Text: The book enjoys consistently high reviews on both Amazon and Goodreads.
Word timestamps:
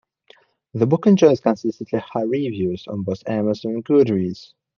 The 0.73 0.87
book 0.87 1.05
enjoys 1.05 1.41
consistently 1.41 1.99
high 1.99 2.23
reviews 2.23 2.87
on 2.87 3.03
both 3.03 3.21
Amazon 3.29 3.73
and 3.73 3.85
Goodreads. 3.85 4.53